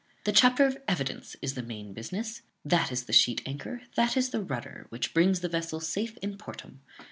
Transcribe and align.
The 0.23 0.31
chapter 0.31 0.65
of 0.65 0.79
evidence 0.87 1.35
is 1.43 1.53
the 1.53 1.61
main 1.61 1.93
business; 1.93 2.41
that 2.65 2.91
is 2.91 3.03
the 3.03 3.13
sheet 3.13 3.43
anchor; 3.45 3.83
that 3.93 4.17
is 4.17 4.31
the 4.31 4.41
rudder, 4.41 4.87
which 4.89 5.13
brings 5.13 5.41
the 5.41 5.47
vessel 5.47 5.79
safe 5.79 6.17
in 6.23 6.39
portum. 6.39 6.79